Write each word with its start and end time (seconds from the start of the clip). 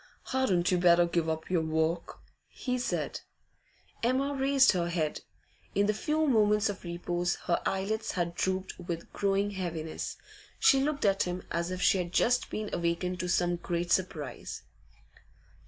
'Hadn't 0.31 0.71
you 0.71 0.79
better 0.79 1.05
give 1.05 1.29
up 1.29 1.51
your 1.51 1.61
work?' 1.61 2.19
he 2.47 2.79
said. 2.79 3.21
Emma 4.01 4.33
raised 4.33 4.71
her 4.71 4.89
head. 4.89 5.21
In 5.75 5.85
the 5.85 5.93
few 5.93 6.25
moments 6.25 6.69
of 6.69 6.83
repose 6.83 7.35
her 7.45 7.61
eyelids 7.67 8.13
had 8.13 8.33
drooped 8.33 8.79
with 8.79 9.13
growing 9.13 9.51
heaviness; 9.51 10.17
she 10.57 10.79
looked 10.81 11.05
at 11.05 11.21
him 11.21 11.43
as 11.51 11.69
if 11.69 11.83
she 11.83 11.99
had 11.99 12.11
just 12.11 12.49
been 12.49 12.71
awakened 12.73 13.19
to 13.19 13.27
some 13.29 13.57
great 13.57 13.91
surprise. 13.91 14.63